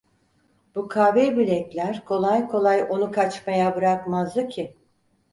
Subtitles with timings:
[0.75, 4.75] Bu kavi bilekler kolay kolay onu kaçmaya bırakmazdı ki…